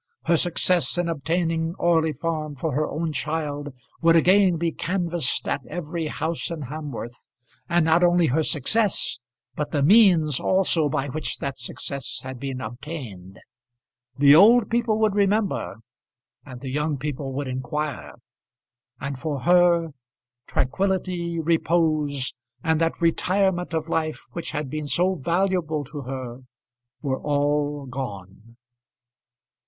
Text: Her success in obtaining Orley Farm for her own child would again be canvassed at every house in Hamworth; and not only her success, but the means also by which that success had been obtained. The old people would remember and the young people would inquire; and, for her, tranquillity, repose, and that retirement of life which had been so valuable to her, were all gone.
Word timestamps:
Her 0.23 0.35
success 0.35 0.97
in 0.97 1.07
obtaining 1.07 1.75
Orley 1.75 2.11
Farm 2.13 2.55
for 2.55 2.71
her 2.73 2.89
own 2.89 3.13
child 3.13 3.71
would 4.01 4.15
again 4.15 4.57
be 4.57 4.71
canvassed 4.71 5.47
at 5.47 5.63
every 5.67 6.07
house 6.07 6.49
in 6.49 6.61
Hamworth; 6.63 7.27
and 7.69 7.85
not 7.85 8.03
only 8.03 8.25
her 8.25 8.41
success, 8.41 9.19
but 9.55 9.69
the 9.69 9.83
means 9.83 10.39
also 10.39 10.89
by 10.89 11.07
which 11.09 11.37
that 11.37 11.59
success 11.59 12.21
had 12.23 12.39
been 12.39 12.61
obtained. 12.61 13.41
The 14.17 14.33
old 14.33 14.71
people 14.71 14.97
would 14.97 15.13
remember 15.13 15.75
and 16.43 16.61
the 16.61 16.71
young 16.71 16.97
people 16.97 17.31
would 17.33 17.47
inquire; 17.47 18.15
and, 18.99 19.19
for 19.19 19.41
her, 19.41 19.89
tranquillity, 20.47 21.39
repose, 21.39 22.33
and 22.63 22.81
that 22.81 22.99
retirement 23.01 23.71
of 23.75 23.87
life 23.87 24.25
which 24.31 24.49
had 24.49 24.67
been 24.67 24.87
so 24.87 25.13
valuable 25.13 25.83
to 25.83 26.01
her, 26.01 26.39
were 27.03 27.19
all 27.21 27.85
gone. 27.85 28.57